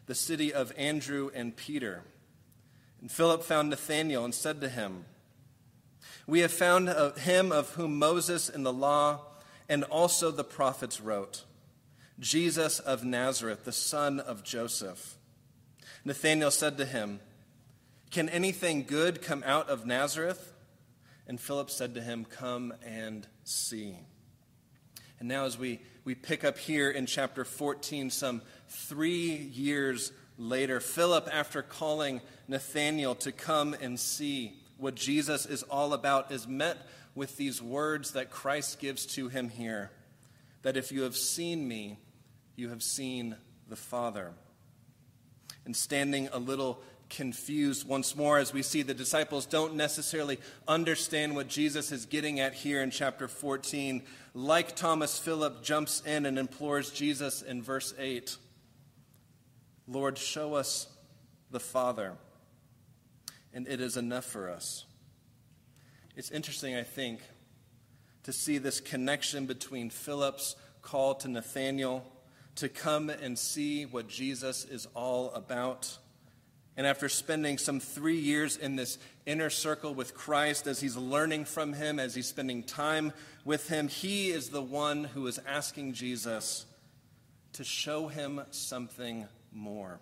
the 0.07 0.15
city 0.15 0.55
of 0.55 0.73
Andrew 0.77 1.33
and 1.35 1.57
Peter. 1.57 2.05
And 3.01 3.11
Philip 3.11 3.43
found 3.43 3.71
Nathanael 3.71 4.25
and 4.25 4.33
said 4.33 4.61
to 4.61 4.69
him, 4.69 5.05
we 6.29 6.39
have 6.41 6.53
found 6.53 6.89
him 7.19 7.51
of 7.51 7.71
whom 7.71 7.99
Moses 7.99 8.49
in 8.49 8.63
the 8.63 8.73
law 8.73 9.19
and 9.69 9.83
also 9.83 10.31
the 10.31 10.45
prophets 10.45 11.01
wrote 11.01 11.43
Jesus 12.21 12.79
of 12.79 13.03
Nazareth, 13.03 13.65
the 13.65 13.73
son 13.73 14.21
of 14.21 14.45
Joseph. 14.45 15.17
Nathanael 16.05 16.53
said 16.53 16.77
to 16.77 16.85
him, 16.85 17.19
Can 18.13 18.29
anything 18.29 18.85
good 18.85 19.23
come 19.23 19.43
out 19.45 19.69
of 19.69 19.85
Nazareth? 19.85 20.53
And 21.27 21.41
Philip 21.41 21.71
said 21.71 21.95
to 21.95 22.01
him, 22.01 22.27
Come 22.27 22.75
and 22.85 23.27
see. 23.43 23.97
And 25.19 25.29
now, 25.29 25.45
as 25.45 25.59
we, 25.59 25.81
we 26.05 26.15
pick 26.15 26.45
up 26.45 26.59
here 26.59 26.91
in 26.91 27.07
chapter 27.07 27.45
14, 27.45 28.11
some 28.11 28.43
three 28.69 29.35
years 29.35 30.13
later, 30.39 30.81
Philip, 30.81 31.29
after 31.33 31.63
calling 31.63 32.21
Nathanael 32.49 33.15
to 33.17 33.33
come 33.33 33.75
and 33.81 33.99
see, 33.99 34.59
what 34.79 34.95
Jesus 34.95 35.47
is 35.47 35.63
all 35.65 35.95
about 35.95 36.31
is 36.31 36.47
met 36.47 36.77
with 37.15 37.37
these 37.37 37.63
words 37.63 38.13
that 38.13 38.31
Christ 38.31 38.79
gives 38.79 39.07
to 39.07 39.29
him 39.29 39.49
here 39.49 39.91
that 40.63 40.77
if 40.77 40.91
you 40.91 41.03
have 41.03 41.17
seen 41.17 41.67
me, 41.67 41.99
you 42.57 42.71
have 42.71 42.83
seen 42.83 43.37
the 43.69 43.77
Father. 43.77 44.33
And 45.65 45.77
standing 45.77 46.29
a 46.33 46.39
little 46.39 46.83
confused 47.09 47.87
once 47.87 48.17
more 48.17 48.39
as 48.39 48.53
we 48.53 48.63
see 48.63 48.83
the 48.83 48.95
disciples 48.95 49.47
don't 49.47 49.75
necessarily 49.75 50.39
understand 50.67 51.35
what 51.35 51.49
Jesus 51.49 51.93
is 51.93 52.07
getting 52.07 52.41
at 52.41 52.55
here 52.55 52.83
in 52.83 52.91
chapter 52.91 53.29
14. 53.29 54.03
Like 54.35 54.77
Thomas, 54.77 55.19
Philip 55.19 55.63
jumps 55.63 56.03
in 56.05 56.27
and 56.27 56.39
implores 56.39 56.91
Jesus 56.91 57.43
in 57.43 57.63
verse 57.63 57.95
8 57.99 58.37
Lord, 59.89 60.19
show 60.19 60.55
us 60.55 60.89
the 61.53 61.61
Father 61.61 62.15
and 63.53 63.69
it 63.69 63.81
is 63.81 63.97
enough 63.97 64.25
for 64.25 64.51
us. 64.51 64.85
It's 66.17 66.31
interesting, 66.31 66.75
I 66.75 66.83
think, 66.83 67.21
to 68.25 68.33
see 68.33 68.59
this 68.59 68.81
connection 68.81 69.47
between 69.47 69.91
Philip's 69.91 70.57
call 70.83 71.15
to 71.17 71.29
Nathanael 71.29 72.05
to 72.57 72.69
come 72.69 73.11
and 73.11 73.39
see 73.39 73.85
what 73.85 74.09
Jesus 74.09 74.65
is 74.65 74.87
all 74.95 75.31
about. 75.33 75.99
And 76.77 76.87
after 76.87 77.09
spending 77.09 77.57
some 77.57 77.81
three 77.81 78.19
years 78.19 78.57
in 78.57 78.77
this 78.77 78.99
inner 79.25 79.49
circle 79.49 79.95
with 79.95 80.15
Christ, 80.15 80.67
as 80.67 80.79
he's 80.79 80.97
learning 80.97 81.47
from 81.47 81.73
him, 81.73 81.99
as 81.99 82.15
he's 82.15 82.27
spending 82.27 82.63
time 82.63 83.13
with 83.47 83.69
him, 83.69 83.89
he 83.89 84.29
is 84.29 84.51
the 84.51 84.63
one 84.63 85.05
who 85.05 85.27
is 85.27 85.41
asking 85.47 85.95
Jesus 85.95 86.67
to 87.55 87.65
show 87.65 88.09
him 88.09 88.43
something 88.51 89.27
more. 89.53 90.01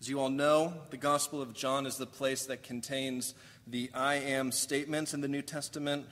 As 0.00 0.08
you 0.08 0.20
all 0.20 0.30
know, 0.30 0.72
the 0.90 0.96
Gospel 0.96 1.42
of 1.42 1.54
John 1.54 1.86
is 1.86 1.96
the 1.96 2.06
place 2.06 2.46
that 2.46 2.62
contains 2.62 3.34
the 3.66 3.90
I 3.92 4.16
am 4.16 4.52
statements 4.52 5.12
in 5.12 5.22
the 5.22 5.28
New 5.28 5.42
Testament. 5.42 6.06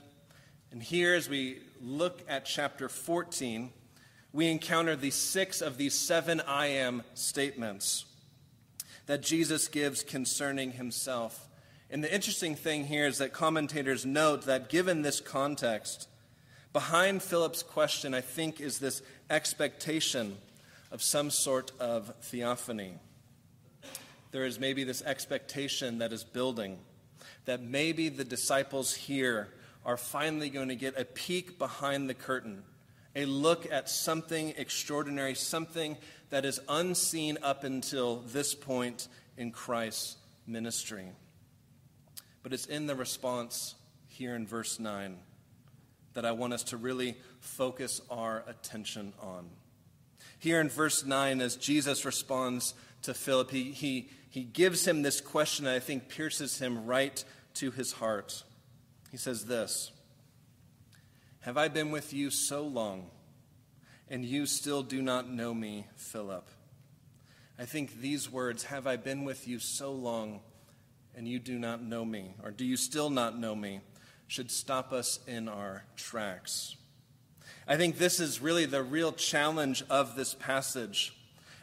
And 0.73 0.83
here, 0.83 1.15
as 1.15 1.29
we 1.29 1.61
look 1.81 2.23
at 2.29 2.47
chapter 2.47 2.89
14, 2.89 3.71
we 4.33 4.49
encounter 4.49 4.97
the 4.97 5.11
six 5.11 5.61
of 5.61 5.77
these 5.77 5.95
seven 5.95 6.41
I 6.41 6.67
am 6.67 7.05
statements 7.15 8.07
that 9.07 9.23
Jesus 9.23 9.69
gives 9.69 10.03
concerning 10.03 10.73
himself. 10.73 11.49
And 11.91 12.03
the 12.03 12.13
interesting 12.13 12.55
thing 12.55 12.87
here 12.87 13.07
is 13.07 13.19
that 13.19 13.33
commentators 13.33 14.05
note 14.05 14.47
that 14.47 14.69
given 14.69 15.03
this 15.03 15.21
context, 15.21 16.09
behind 16.73 17.23
Philip's 17.23 17.63
question, 17.63 18.15
I 18.15 18.21
think, 18.21 18.61
is 18.61 18.79
this 18.79 19.03
expectation 19.31 20.37
of 20.91 21.03
some 21.03 21.31
sort 21.31 21.73
of 21.79 22.13
theophany 22.21 22.95
there 24.35 24.45
is 24.45 24.59
maybe 24.59 24.83
this 24.83 25.01
expectation 25.03 25.99
that 25.99 26.13
is 26.13 26.25
building 26.25 26.77
that 27.45 27.63
maybe 27.63 28.09
the 28.09 28.25
disciples 28.25 28.93
here 28.93 29.47
are 29.85 29.97
finally 29.97 30.51
going 30.51 30.71
to 30.71 30.75
get 30.75 30.99
a 30.99 31.05
peek 31.05 31.57
behind 31.57 32.11
the 32.11 32.15
curtain, 32.15 32.65
a 33.17 33.25
look 33.25 33.71
at 33.71 33.89
something 33.89 34.55
extraordinary, 34.57 35.35
something 35.35 35.97
that 36.31 36.45
is 36.45 36.61
unseen 36.69 37.39
up 37.43 37.65
until 37.65 38.17
this 38.17 38.55
point 38.55 39.09
in 39.37 39.51
Christ's 39.51 40.17
ministry. 40.47 41.07
But 42.43 42.53
it's 42.53 42.67
in 42.67 42.87
the 42.87 42.95
response 42.95 43.75
here 44.09 44.35
in 44.35 44.47
verse 44.47 44.79
9 44.79 45.19
that 46.15 46.25
I 46.25 46.33
want 46.33 46.53
us 46.53 46.63
to 46.65 46.77
really 46.77 47.17
focus 47.41 48.01
our 48.11 48.45
attention 48.47 49.13
on. 49.21 49.49
Here 50.39 50.61
in 50.61 50.69
verse 50.69 51.05
9, 51.05 51.41
as 51.41 51.57
Jesus 51.57 52.05
responds 52.05 52.75
to 53.03 53.15
Philip, 53.15 53.51
he, 53.51 53.73
he, 53.73 54.11
he 54.31 54.43
gives 54.43 54.87
him 54.87 55.03
this 55.03 55.21
question 55.21 55.65
that 55.65 55.75
I 55.75 55.81
think 55.81 56.09
pierces 56.09 56.59
him 56.59 56.87
right 56.87 57.25
to 57.55 57.71
his 57.71 57.93
heart. 57.93 58.45
He 59.11 59.17
says 59.17 59.47
this 59.47 59.93
Have 61.45 61.59
I 61.59 61.69
been 61.69 61.91
with 61.91 62.15
you 62.15 62.31
so 62.31 62.63
long, 62.63 63.11
and 64.09 64.25
you 64.25 64.47
still 64.47 64.83
do 64.83 65.03
not 65.03 65.29
know 65.29 65.53
me, 65.53 65.87
Philip? 65.95 66.49
I 67.59 67.67
think 67.67 68.01
these 68.01 68.33
words, 68.33 68.65
Have 68.65 68.87
I 68.87 68.97
been 68.97 69.25
with 69.25 69.47
you 69.47 69.59
so 69.59 69.93
long, 69.93 70.41
and 71.15 71.29
you 71.29 71.39
do 71.39 71.59
not 71.59 71.83
know 71.83 72.03
me, 72.03 72.33
or 72.43 72.51
do 72.51 72.65
you 72.65 72.79
still 72.79 73.11
not 73.11 73.39
know 73.39 73.55
me, 73.55 73.83
should 74.27 74.51
stop 74.51 74.91
us 74.91 75.21
in 75.27 75.47
our 75.51 75.85
tracks. 75.97 76.77
I 77.69 77.77
think 77.77 77.99
this 77.99 78.21
is 78.21 78.41
really 78.41 78.65
the 78.65 78.83
real 78.83 79.13
challenge 79.13 79.85
of 79.91 80.17
this 80.17 80.33
passage. 80.33 81.15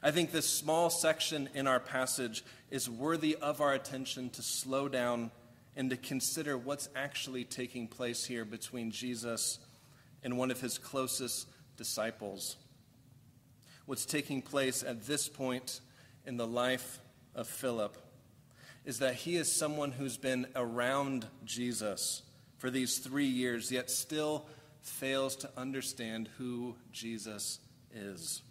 I 0.03 0.11
think 0.11 0.31
this 0.31 0.47
small 0.47 0.91
section 0.91 1.49
in 1.55 1.65
our 1.65 1.79
passage 1.79 2.43
is 2.69 2.87
worthy 2.87 3.35
of 3.35 3.61
our 3.61 3.73
attention 3.73 4.29
to 4.29 4.43
slow 4.43 4.87
down 4.87 5.31
and 5.75 5.89
to 5.89 5.97
consider 5.97 6.55
what's 6.55 6.87
actually 6.95 7.45
taking 7.45 7.87
place 7.87 8.23
here 8.25 8.45
between 8.45 8.91
Jesus 8.91 9.57
and 10.23 10.37
one 10.37 10.51
of 10.51 10.61
his 10.61 10.77
closest 10.77 11.47
disciples. 11.77 12.57
what's 13.85 14.05
taking 14.05 14.41
place 14.41 14.83
at 14.83 15.05
this 15.07 15.27
point 15.27 15.81
in 16.25 16.37
the 16.37 16.47
life 16.47 16.99
of 17.35 17.47
Philip 17.47 17.97
is 18.85 18.99
that 18.99 19.15
he 19.15 19.35
is 19.35 19.51
someone 19.51 19.91
who's 19.91 20.17
been 20.17 20.47
around 20.55 21.27
Jesus 21.43 22.21
for 22.57 22.69
these 22.69 22.99
three 22.99 23.25
years, 23.25 23.71
yet 23.71 23.89
still 23.89 24.45
fails 24.81 25.35
to 25.37 25.49
understand 25.57 26.29
who 26.37 26.75
Jesus 26.91 27.59
is. 27.93 28.41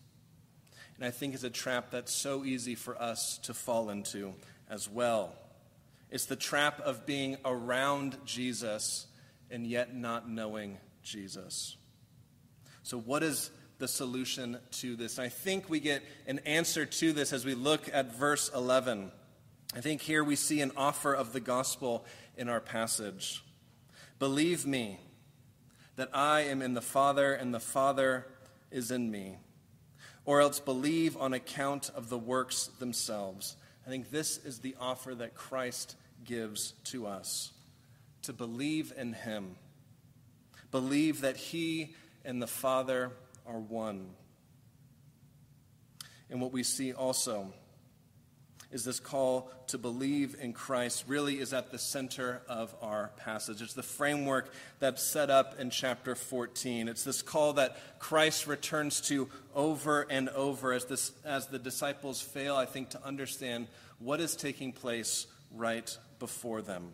And 0.96 1.04
I 1.04 1.10
think 1.10 1.34
it's 1.34 1.44
a 1.44 1.50
trap 1.50 1.90
that's 1.90 2.12
so 2.12 2.44
easy 2.44 2.74
for 2.74 3.00
us 3.00 3.38
to 3.38 3.54
fall 3.54 3.90
into 3.90 4.34
as 4.68 4.88
well. 4.88 5.34
It's 6.10 6.26
the 6.26 6.36
trap 6.36 6.80
of 6.80 7.06
being 7.06 7.36
around 7.44 8.18
Jesus 8.24 9.06
and 9.50 9.66
yet 9.66 9.94
not 9.94 10.28
knowing 10.28 10.78
Jesus. 11.02 11.76
So, 12.82 12.98
what 12.98 13.22
is 13.22 13.50
the 13.78 13.88
solution 13.88 14.58
to 14.72 14.96
this? 14.96 15.18
I 15.18 15.28
think 15.28 15.68
we 15.68 15.80
get 15.80 16.02
an 16.26 16.40
answer 16.40 16.86
to 16.86 17.12
this 17.12 17.32
as 17.32 17.44
we 17.44 17.54
look 17.54 17.88
at 17.92 18.14
verse 18.14 18.50
11. 18.54 19.10
I 19.74 19.80
think 19.80 20.00
here 20.00 20.24
we 20.24 20.36
see 20.36 20.60
an 20.60 20.72
offer 20.76 21.14
of 21.14 21.32
the 21.32 21.40
gospel 21.40 22.04
in 22.36 22.48
our 22.48 22.60
passage. 22.60 23.44
Believe 24.18 24.66
me 24.66 24.98
that 25.96 26.10
I 26.12 26.42
am 26.42 26.62
in 26.62 26.74
the 26.74 26.80
Father 26.80 27.32
and 27.32 27.54
the 27.54 27.60
Father 27.60 28.26
is 28.70 28.90
in 28.90 29.10
me, 29.10 29.36
or 30.24 30.40
else 30.40 30.60
believe 30.60 31.16
on 31.16 31.32
account 31.32 31.90
of 31.94 32.08
the 32.08 32.18
works 32.18 32.68
themselves. 32.78 33.56
I 33.86 33.90
think 33.90 34.10
this 34.10 34.38
is 34.38 34.58
the 34.58 34.76
offer 34.80 35.14
that 35.14 35.34
Christ 35.34 35.96
gives 36.24 36.72
to 36.84 37.06
us 37.06 37.52
to 38.22 38.32
believe 38.32 38.92
in 38.96 39.12
him, 39.12 39.56
believe 40.70 41.22
that 41.22 41.36
he 41.36 41.94
and 42.24 42.40
the 42.40 42.46
Father 42.46 43.10
are 43.46 43.58
one. 43.58 44.10
And 46.28 46.40
what 46.40 46.52
we 46.52 46.62
see 46.62 46.92
also 46.92 47.52
is 48.70 48.84
this 48.84 49.00
call 49.00 49.50
to 49.66 49.78
believe 49.78 50.36
in 50.40 50.52
Christ 50.52 51.04
really 51.08 51.40
is 51.40 51.52
at 51.52 51.72
the 51.72 51.78
center 51.78 52.42
of 52.48 52.74
our 52.80 53.10
passage. 53.16 53.62
It's 53.62 53.74
the 53.74 53.82
framework 53.82 54.52
that's 54.78 55.02
set 55.02 55.28
up 55.28 55.58
in 55.58 55.70
chapter 55.70 56.14
14. 56.14 56.88
It's 56.88 57.02
this 57.02 57.22
call 57.22 57.54
that 57.54 57.76
Christ 57.98 58.46
returns 58.46 59.00
to 59.02 59.28
over 59.54 60.02
and 60.02 60.28
over 60.28 60.72
as, 60.72 60.84
this, 60.84 61.10
as 61.24 61.48
the 61.48 61.58
disciples 61.58 62.20
fail, 62.20 62.54
I 62.54 62.66
think, 62.66 62.90
to 62.90 63.04
understand 63.04 63.66
what 63.98 64.20
is 64.20 64.36
taking 64.36 64.72
place 64.72 65.26
right 65.50 65.96
before 66.20 66.62
them. 66.62 66.92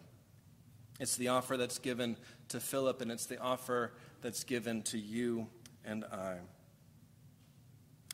It's 0.98 1.16
the 1.16 1.28
offer 1.28 1.56
that's 1.56 1.78
given 1.78 2.16
to 2.48 2.60
Philip, 2.60 3.00
and 3.00 3.10
it's 3.10 3.26
the 3.26 3.38
offer 3.38 3.92
that's 4.22 4.44
given 4.44 4.82
to 4.84 4.98
you 4.98 5.48
and 5.84 6.04
I. 6.04 6.38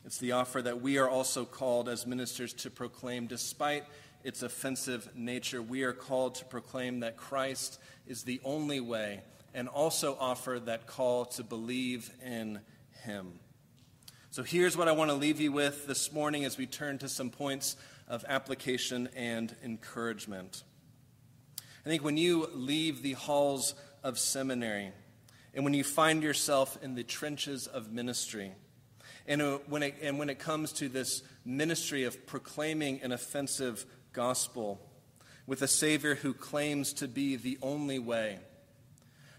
It's 0.05 0.17
the 0.17 0.33
offer 0.33 0.61
that 0.61 0.81
we 0.81 0.97
are 0.97 1.09
also 1.09 1.45
called 1.45 1.87
as 1.87 2.05
ministers 2.05 2.53
to 2.55 2.69
proclaim, 2.69 3.27
despite 3.27 3.85
its 4.23 4.43
offensive 4.43 5.09
nature. 5.15 5.61
We 5.61 5.83
are 5.83 5.93
called 5.93 6.35
to 6.35 6.45
proclaim 6.45 6.99
that 7.01 7.15
Christ 7.15 7.79
is 8.05 8.23
the 8.23 8.41
only 8.43 8.81
way, 8.81 9.21
and 9.53 9.69
also 9.69 10.17
offer 10.19 10.59
that 10.65 10.87
call 10.87 11.25
to 11.25 11.43
believe 11.43 12.11
in 12.25 12.59
Him. 13.03 13.39
So 14.29 14.43
here's 14.43 14.75
what 14.75 14.87
I 14.87 14.91
want 14.93 15.09
to 15.11 15.15
leave 15.15 15.39
you 15.39 15.51
with 15.51 15.87
this 15.87 16.11
morning 16.11 16.43
as 16.43 16.57
we 16.57 16.65
turn 16.65 16.97
to 16.97 17.07
some 17.07 17.29
points 17.29 17.77
of 18.07 18.25
application 18.27 19.07
and 19.15 19.55
encouragement. 19.63 20.63
I 21.85 21.89
think 21.89 22.03
when 22.03 22.17
you 22.17 22.49
leave 22.53 23.01
the 23.01 23.13
halls 23.13 23.75
of 24.03 24.17
seminary 24.17 24.91
and 25.53 25.63
when 25.63 25.73
you 25.73 25.83
find 25.83 26.23
yourself 26.23 26.77
in 26.81 26.95
the 26.95 27.03
trenches 27.03 27.67
of 27.67 27.91
ministry, 27.91 28.53
and 29.27 29.41
uh, 29.41 29.59
when 29.67 29.83
it, 29.83 29.95
and 30.01 30.17
when 30.17 30.29
it 30.29 30.39
comes 30.39 30.71
to 30.73 30.89
this 30.89 31.23
ministry 31.45 32.03
of 32.03 32.25
proclaiming 32.25 33.01
an 33.01 33.11
offensive 33.11 33.85
gospel 34.11 34.81
with 35.45 35.61
a 35.61 35.67
Savior 35.67 36.15
who 36.15 36.33
claims 36.33 36.93
to 36.93 37.07
be 37.07 37.35
the 37.35 37.57
only 37.61 37.99
way, 37.99 38.39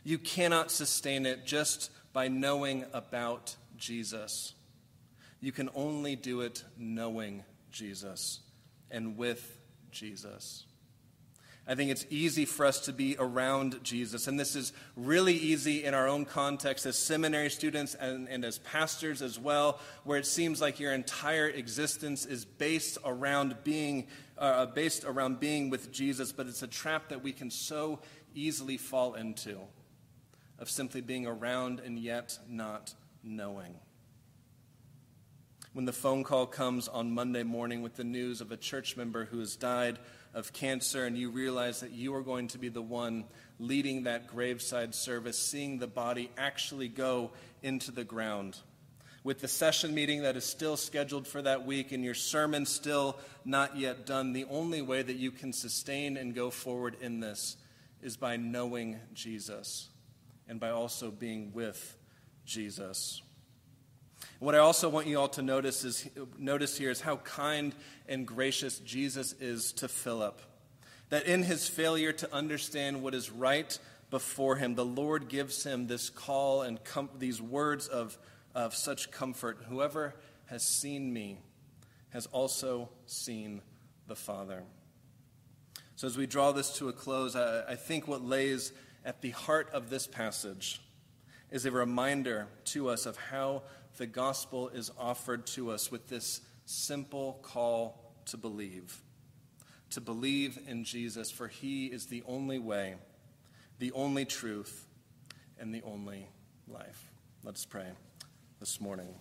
you 0.05 0.19
cannot 0.19 0.71
sustain 0.71 1.27
it 1.27 1.47
just 1.47 1.91
by 2.13 2.29
knowing 2.29 2.85
about 2.93 3.57
Jesus. 3.77 4.55
You 5.41 5.53
can 5.53 5.71
only 5.75 6.15
do 6.15 6.43
it 6.43 6.63
knowing 6.79 7.43
Jesus 7.71 8.41
and 8.91 9.17
with 9.17 9.59
Jesus. 9.91 10.65
I 11.67 11.75
think 11.75 11.91
it's 11.91 12.05
easy 12.11 12.45
for 12.45 12.67
us 12.67 12.81
to 12.81 12.93
be 12.93 13.17
around 13.19 13.83
Jesus. 13.83 14.27
And 14.27 14.39
this 14.39 14.55
is 14.55 14.73
really 14.97 15.33
easy 15.33 15.85
in 15.85 15.95
our 15.95 16.07
own 16.07 16.27
context 16.27 16.85
as 16.85 16.99
seminary 16.99 17.49
students 17.49 17.95
and, 17.95 18.29
and, 18.29 18.45
as 18.45 18.59
pastors 18.59 19.23
as 19.23 19.39
well, 19.39 19.81
where 20.05 20.19
it 20.19 20.27
seems 20.27 20.61
like 20.61 20.79
your 20.79 20.93
entire 20.93 21.49
existence 21.49 22.27
is 22.27 22.45
based 22.45 22.99
around 23.05 23.57
being 23.65 24.09
uh, 24.37 24.67
based 24.67 25.05
around 25.05 25.41
being 25.41 25.71
with 25.71 25.93
Jesus, 25.93 26.33
but 26.33 26.47
it's 26.47 26.63
a 26.63 26.67
trap 26.67 27.09
that 27.09 27.23
we 27.23 27.33
can 27.33 27.50
so 27.50 28.00
easily 28.35 28.77
fall 28.77 29.15
into 29.15 29.61
of 30.59 30.69
simply 30.69 31.00
being 31.00 31.27
around 31.27 31.81
and 31.81 31.99
yet 31.99 32.39
not 32.49 32.95
knowing. 33.23 33.75
When 35.75 35.87
the 35.87 35.93
phone 35.93 36.23
call 36.23 36.47
comes 36.47 36.87
on 36.87 37.10
Monday 37.10 37.43
morning 37.43 37.82
with 37.82 37.97
the 37.97 38.04
news 38.04 38.41
of 38.41 38.52
a 38.52 38.56
church 38.56 38.97
member 38.97 39.25
who 39.25 39.41
has 39.41 39.56
died 39.56 39.99
of 40.32 40.52
cancer, 40.52 41.04
and 41.04 41.19
you 41.19 41.30
realize 41.30 41.80
that 41.80 41.91
you 41.91 42.15
are 42.15 42.23
going 42.23 42.47
to 42.49 42.58
be 42.58 42.69
the 42.69 42.80
one 42.80 43.25
leading 43.58 44.04
that 44.04 44.28
graveside 44.28 44.95
service, 44.95 45.37
seeing 45.37 45.80
the 45.80 45.89
body 45.89 46.30
actually 46.39 46.87
go 46.87 47.32
into 47.60 47.91
the 47.91 48.04
ground. 48.04 48.56
With 49.25 49.41
the 49.41 49.49
session 49.49 49.95
meeting 49.95 50.23
that 50.23 50.37
is 50.37 50.45
still 50.45 50.76
scheduled 50.76 51.26
for 51.26 51.43
that 51.43 51.67
week 51.67 51.91
and 51.91 52.04
your 52.04 52.15
sermon 52.15 52.67
still 52.67 53.19
not 53.45 53.76
yet 53.76 54.06
done, 54.06 54.32
the 54.32 54.45
only 54.45 54.80
way 54.80 55.02
that 55.02 55.17
you 55.17 55.32
can 55.32 55.52
sustain 55.52 56.17
and 56.17 56.37
go 56.37 56.50
forward 56.50 56.97
in 57.00 57.19
this 57.19 57.56
is 58.00 58.17
by 58.17 58.37
knowing 58.37 59.00
Jesus 59.13 59.89
and 60.47 60.60
by 60.60 60.71
also 60.71 61.10
being 61.10 61.52
with 61.52 61.97
Jesus. 62.45 63.23
What 64.39 64.54
I 64.54 64.58
also 64.58 64.89
want 64.89 65.06
you 65.06 65.19
all 65.19 65.28
to 65.28 65.43
notice 65.43 65.84
is 65.84 66.08
notice 66.39 66.76
here 66.76 66.91
is 66.91 67.00
how 67.00 67.17
kind 67.17 67.75
and 68.08 68.26
gracious 68.26 68.78
Jesus 68.80 69.32
is 69.41 69.73
to 69.75 69.89
Philip. 69.89 70.41
That 71.10 71.26
in 71.26 71.43
his 71.43 71.69
failure 71.69 72.13
to 72.13 72.34
understand 72.34 73.02
what 73.02 73.15
is 73.15 73.30
right 73.30 73.78
before 74.10 74.56
him, 74.56 74.75
the 74.75 74.84
Lord 74.84 75.28
gives 75.28 75.65
him 75.65 75.87
this 75.87 76.10
call 76.10 76.63
and 76.63 76.82
com- 76.84 77.10
these 77.19 77.41
words 77.41 77.87
of, 77.89 78.19
of 78.54 78.75
such 78.75 79.10
comfort. 79.10 79.58
Whoever 79.69 80.15
has 80.47 80.63
seen 80.63 81.13
me 81.13 81.39
has 82.10 82.26
also 82.26 82.89
seen 83.06 83.60
the 84.06 84.17
Father. 84.17 84.63
So, 85.97 86.06
as 86.06 86.17
we 86.17 86.26
draw 86.26 86.52
this 86.52 86.76
to 86.78 86.89
a 86.89 86.93
close, 86.93 87.37
I, 87.37 87.63
I 87.71 87.75
think 87.76 88.08
what 88.08 88.25
lays 88.25 88.73
at 89.04 89.21
the 89.21 89.30
heart 89.30 89.71
of 89.73 89.91
this 89.91 90.06
passage 90.06 90.80
is 91.50 91.67
a 91.67 91.71
reminder 91.71 92.49
to 92.67 92.89
us 92.89 93.06
of 93.06 93.17
how 93.17 93.63
the 93.97 94.07
gospel 94.07 94.69
is 94.69 94.91
offered 94.99 95.47
to 95.49 95.71
us 95.71 95.91
with 95.91 96.09
this 96.09 96.41
simple 96.67 97.39
call 97.43 98.13
to 98.26 98.37
believe. 98.37 99.00
To 99.91 100.00
believe 100.00 100.59
in 100.67 100.85
Jesus, 100.85 101.30
for 101.30 101.49
he 101.49 101.87
is 101.87 102.07
the 102.07 102.23
only 102.26 102.59
way, 102.59 102.95
the 103.78 103.93
only 103.93 104.25
truth, 104.25 104.87
and 105.59 105.75
the 105.75 105.83
only 105.83 106.26
life. 106.67 107.11
Let's 107.45 107.65
pray 107.65 107.87
this 108.61 108.80
morning. 108.80 109.15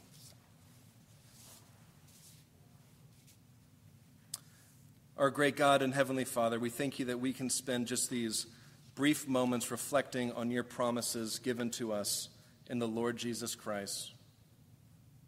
Our 5.16 5.30
great 5.30 5.56
God 5.56 5.84
and 5.84 5.94
Heavenly 5.94 6.26
Father, 6.26 6.60
we 6.60 6.72
thank 6.72 6.98
you 6.98 7.06
that 7.06 7.20
we 7.20 7.34
can 7.34 7.52
spend 7.52 7.86
just 7.86 8.10
these 8.10 8.48
brief 8.96 9.28
moments 9.28 9.70
reflecting 9.70 10.32
on 10.32 10.50
your 10.50 10.64
promises 10.64 11.38
given 11.38 11.70
to 11.72 11.94
us 11.94 12.30
in 12.68 12.80
the 12.80 12.88
Lord 12.88 13.18
Jesus 13.18 13.54
Christ. 13.54 14.14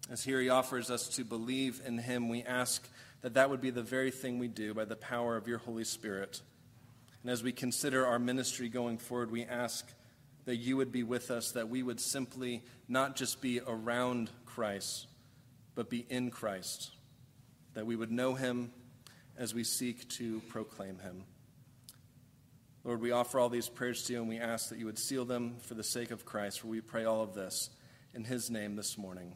As 0.09 0.23
here 0.23 0.39
he 0.39 0.49
offers 0.49 0.91
us 0.91 1.07
to 1.15 1.23
believe 1.23 1.81
in 1.83 1.97
him, 1.97 2.29
we 2.29 2.43
ask 2.43 2.87
that 3.21 3.33
that 3.33 3.49
would 3.49 3.61
be 3.61 3.71
the 3.71 3.81
very 3.81 4.11
thing 4.11 4.37
we 4.37 4.47
do 4.47 4.73
by 4.73 4.85
the 4.85 4.95
power 4.95 5.35
of 5.35 5.47
your 5.47 5.57
Holy 5.57 5.83
Spirit. 5.83 6.41
And 7.23 7.31
as 7.31 7.41
we 7.41 7.51
consider 7.51 8.05
our 8.05 8.19
ministry 8.19 8.69
going 8.69 8.99
forward, 8.99 9.31
we 9.31 9.45
ask 9.45 9.91
that 10.45 10.57
you 10.57 10.77
would 10.77 10.91
be 10.91 11.01
with 11.01 11.31
us, 11.31 11.53
that 11.53 11.69
we 11.69 11.81
would 11.81 11.99
simply 11.99 12.63
not 12.87 13.15
just 13.15 13.41
be 13.41 13.61
around 13.65 14.29
Christ, 14.45 15.07
but 15.73 15.89
be 15.89 16.05
in 16.07 16.29
Christ, 16.29 16.91
that 17.73 17.87
we 17.87 17.95
would 17.95 18.11
know 18.11 18.35
him 18.35 18.71
as 19.37 19.55
we 19.55 19.63
seek 19.63 20.07
to 20.09 20.39
proclaim 20.49 20.99
him. 20.99 21.23
Lord, 22.83 23.01
we 23.01 23.09
offer 23.09 23.39
all 23.39 23.49
these 23.49 23.67
prayers 23.67 24.03
to 24.03 24.13
you 24.13 24.19
and 24.19 24.29
we 24.29 24.37
ask 24.37 24.69
that 24.69 24.77
you 24.77 24.85
would 24.85 24.99
seal 24.99 25.25
them 25.25 25.55
for 25.61 25.73
the 25.73 25.83
sake 25.83 26.11
of 26.11 26.25
Christ, 26.25 26.59
for 26.59 26.67
we 26.67 26.79
pray 26.79 27.05
all 27.05 27.23
of 27.23 27.33
this 27.33 27.71
in 28.13 28.23
his 28.23 28.51
name 28.51 28.75
this 28.75 28.99
morning. 28.99 29.35